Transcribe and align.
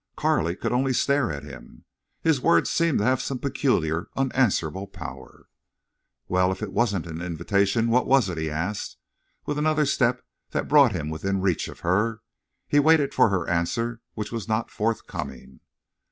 Carley 0.17 0.55
could 0.55 0.71
only 0.71 0.93
stare 0.93 1.31
at 1.31 1.43
him. 1.43 1.85
His 2.23 2.41
words 2.41 2.71
seemed 2.71 2.97
to 2.97 3.03
have 3.05 3.21
some 3.21 3.37
peculiar, 3.37 4.07
unanswerable 4.17 4.87
power. 4.87 5.47
"Wal, 6.27 6.51
if 6.51 6.63
it 6.63 6.73
wasn't 6.73 7.05
an 7.05 7.21
invitation, 7.21 7.87
what 7.87 8.07
was 8.07 8.27
it?" 8.27 8.39
he 8.39 8.49
asked, 8.49 8.97
with 9.45 9.59
another 9.59 9.85
step 9.85 10.25
that 10.53 10.67
brought 10.67 10.93
him 10.93 11.11
within 11.11 11.39
reach 11.39 11.67
of 11.67 11.81
her. 11.81 12.21
He 12.67 12.79
waited 12.79 13.13
for 13.13 13.29
her 13.29 13.47
answer, 13.47 14.01
which 14.15 14.31
was 14.31 14.47
not 14.47 14.71
forthcoming. 14.71 15.59